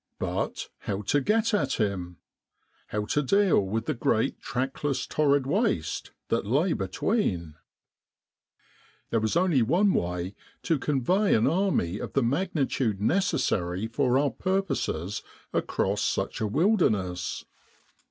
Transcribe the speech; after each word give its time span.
But 0.17 0.69
how 0.79 1.03
to 1.03 1.21
get 1.21 1.53
at 1.53 1.73
him? 1.73 2.17
How 2.87 3.05
to 3.05 3.21
deal 3.21 3.59
with 3.63 3.85
the 3.85 3.93
great 3.93 4.41
trackless 4.41 5.05
torrid 5.05 5.45
waste 5.45 6.09
that 6.29 6.43
lay 6.43 6.73
between? 6.73 7.53
There 9.11 9.19
was 9.19 9.35
only 9.35 9.61
one 9.61 9.93
way 9.93 10.33
to 10.63 10.79
convey 10.79 11.35
an 11.35 11.45
army 11.45 11.99
of 11.99 12.13
the 12.13 12.23
magnitude 12.23 12.99
necessary 12.99 13.85
for 13.85 14.17
our 14.17 14.29
new 14.29 14.33
purposes 14.39 15.21
across 15.53 16.01
such 16.01 16.41
a 16.41 16.47
wilderness. 16.47 17.45